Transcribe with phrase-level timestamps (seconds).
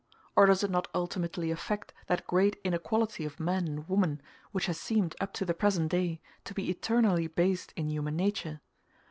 [0.35, 4.19] or does it not ultimately affect that great inequality of man and woman
[4.51, 8.61] which has seemed, up to the present day, to be eternally based in human nature?